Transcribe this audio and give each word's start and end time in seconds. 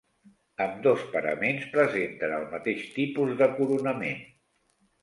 Ambdós 0.63 1.03
paraments 1.15 1.67
presenten 1.75 2.35
el 2.41 2.49
mateix 2.57 2.83
tipus 2.99 3.39
de 3.45 3.53
coronament. 3.61 4.23